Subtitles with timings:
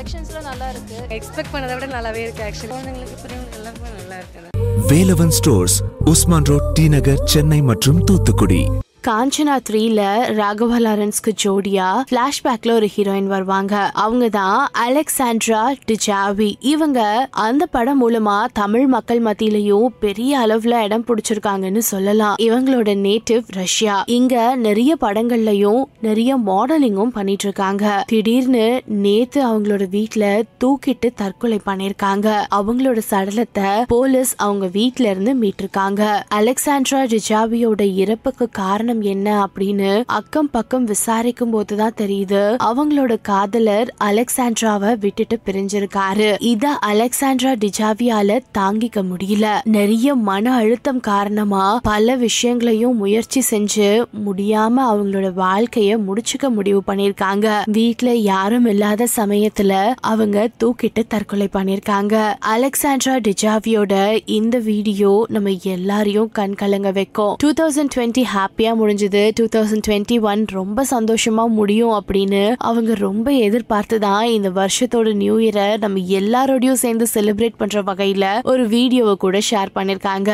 [0.00, 0.98] கலெக்ஷன்ஸ்லாம் நல்லா இருக்கு.
[1.16, 4.46] எக்ஸ்பெக்ட் பண்ணதை விட நல்லாவே இருக்கு ஆக்சுவலி குழந்தைங்களுக்கு பெரியவங்களுக்கு எல்லாருக்குமே நல்லா இருக்கு.
[4.90, 5.76] Velavan stores
[6.12, 8.62] Usman road T Nagar Chennai மற்றும் தூத்துக்குடி.
[9.06, 10.00] காஞ்சனா த்ரீல
[10.38, 13.90] ராகவா லாரன்ஸ்க்கு ஜோடியா பிளாஷ்பேக்ல ஒரு ஹீரோயின் வருவாங்க.
[13.94, 16.54] அவங்க தான் அலெக்சாண்ட்ரா டிஜாவி.
[16.60, 22.36] இவங்க அந்த படம் மூலமா தமிழ் மக்கள் மத்தியிலயும் பெரிய அளவுல இடம் பிடிச்சிருக்காங்கன்னு சொல்லலாம்.
[22.40, 24.02] இவங்களோட நேட்டிவ் ரஷ்யா.
[24.06, 32.28] இங்க நிறைய படங்கள்லயும் நிறைய மாடலிங்கும் பண்ணிட்டு இருக்காங்க திடீர்னு நேத்து அவங்களோட வீட்டுல தூக்கிட்டு தற்கொலை பண்ணிருக்காங்க.
[32.54, 36.02] அவங்களோட சடலத்தை போலீஸ் அவங்க வீட்டுல இருந்து மீட்டிருக்காங்க.
[36.34, 42.56] அலெக்சாண்ட்ரா டிஜாவியோட இறப்புக்கு காரணம் என்ன அப்படின்னு அக்கம் பக்கம் விசாரிக்கும் போதுதான் தெரியுது.
[42.64, 46.36] அவங்களோட காதலர் அலெக்சாண்ட்ராவை விட்டுட்டு பிரிஞ்சிருக்காரு.
[46.38, 49.46] இத அலெக்சாண்ட்ரா டிஜாவியால தாங்கிக்க முடியல.
[49.64, 57.60] நிறைய மன அழுத்தம் காரணமா பல விஷயங்களையும் முயற்சி செஞ்சு முடியாம அவங்களோட வாழ்க்கைய முடிச்சுக்க முடிவு பண்ணிருக்காங்க.
[57.64, 62.34] வீட்ல யாரும் இல்லாத சமயத்துல அவங்க தூக்கிட்டு தற்கொலை பண்ணிருக்காங்க.
[62.56, 67.36] அலெக்சாண்ட்ரா டிஜாவியோட இந்த வீடியோ நம்ம எல்லாரையும் கண் கலங்க வைக்கும்.
[67.38, 73.32] டூ தௌசண்ட் டுவெண்ட்டி ஹாப்பியா முடிஞ்சது டூ தௌசண்ட் டுவெண்ட்டி ஒன் ரொம்ப சந்தோஷமா முடியும் அப்படின்னு அவங்க ரொம்ப
[73.46, 79.40] எதிர்பார்த்து தான் இந்த வருஷத்தோட நியூ இயரை நம்ம எல்லாரோடையும் சேர்ந்து செலிப்ரேட் பண்ற வகையில ஒரு வீடியோவை கூட
[79.50, 80.32] ஷேர் பண்ணிருக்காங்க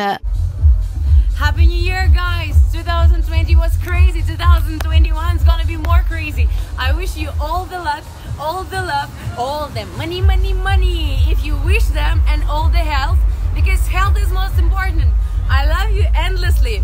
[1.37, 2.55] Happy New Year, guys!
[2.75, 4.21] 2020 was crazy.
[4.23, 6.45] 2021 is gonna be more crazy.
[6.77, 8.05] I wish you all the luck,
[8.39, 10.95] all the love, all the money, money, money.
[11.27, 13.19] If you wish them, and all the health,
[13.53, 15.11] because health is most important.
[15.49, 16.77] I love you endlessly.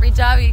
[0.00, 0.50] Rijavi.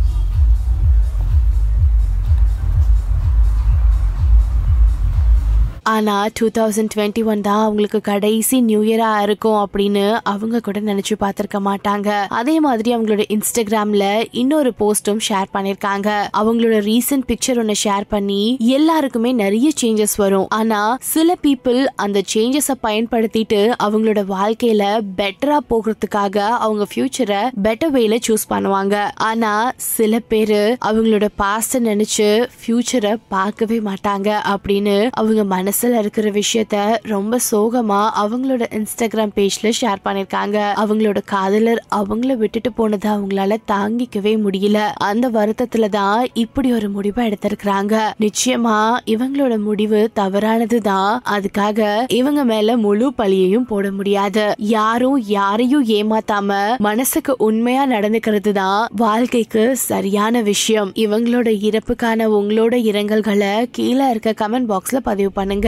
[5.93, 11.15] ஆனால் two thousand twenty one தான் அவங்களுக்கு கடைசி new இயராக இருக்கும் அப்படின்னு அவங்க கூட நினைச்சு
[11.23, 12.09] பார்த்துருக்க மாட்டாங்க.
[12.39, 14.05] அதே மாதிரி அவங்களோட இன்ஸ்டாகிராம்ல
[14.41, 16.09] இன்னொரு போஸ்டும் ஷேர் பண்ணியிருக்காங்க
[16.41, 18.41] அவங்களோட ரீசன்ட் பிக்சர் ஒன்னு ஷேர் பண்ணி
[18.77, 20.47] எல்லாருக்குமே நிறைய சேஞ்சஸ் வரும்.
[20.59, 20.81] ஆனா
[21.13, 24.83] சில பீப்புள் அந்த சேஞ்சஸை பயன்படுத்திட்டு அவங்களோட வாழ்க்கையில
[25.21, 28.95] பெட்டரா போகிறதுக்காக அவங்க ஃபியூச்சரை பெட்டர் வேல சூஸ் பண்ணுவாங்க.
[29.29, 29.53] ஆனா
[29.93, 32.29] சில பேரு அவங்களோட பாஸ்ட நினைச்சு
[32.59, 35.43] ஃபியூச்சரை பார்க்கவே மாட்டாங்க அப்படின்னு அவங்க
[35.75, 40.57] மனசுல இருக்கிற விஷயத்த ரொம்ப சோகமா அவங்களோட இன்ஸ்டாகிராம் பேஜ்ல ஷேர் பண்ணிருக்காங்க.
[40.81, 44.77] அவங்களோட காதலர் அவங்கள விட்டுட்டு போனதை அவங்களால தாங்கிக்கவே முடியல.
[45.07, 47.95] அந்த வருத்தத்தில் தான் இப்படி ஒரு முடிவை எடுத்திருக்கிறாங்க.
[48.25, 54.45] நிச்சயமா இவங்களோட முடிவு தவறானதுதான் அதுக்காக இவங்க மேல முழு பழியையும் போட முடியாது.
[54.57, 60.93] யாரும் யாரையும் ஏமாத்தாம மனசுக்கு உண்மையா நடந்துக்கிறது தான் வாழ்க்கைக்கு சரியான விஷயம்.
[61.05, 65.64] இவங்களோட இறப்புக்கான உங்களோட இரங்கல்களை கீழே இருக்க கமெண்ட் பாக்ஸ்ல பதிவு பண்ணுங்க.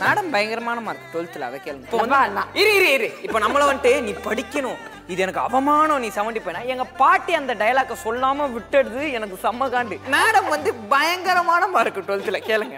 [0.00, 1.86] மேடம் பயங்கரமான மார்க் டுவெல்த்தில் அதை கேளுங்க.
[1.86, 3.08] இப்போ வந்து இரு இரு இரு.
[3.26, 4.78] இப்போ நம்மள வந்துட்டு நீ படிக்கணும்.
[5.12, 6.00] இது எனக்கு அவமானம்.
[6.04, 9.02] நீ செவன்டி போயினா எங்க பாட்டி அந்த டயலாக்கை சொல்லாம விட்டுடுது.
[9.18, 9.98] எனக்கு செம்ம காண்டு.
[10.14, 12.76] மேடம் வந்து பயங்கரமான மார்க் டுவெல்த்தில் கேளுங்க